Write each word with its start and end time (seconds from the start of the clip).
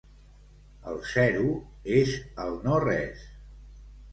El 0.91 0.95
zero 1.09 1.51
és 1.99 2.17
el 2.47 2.59
no-res. 2.67 3.25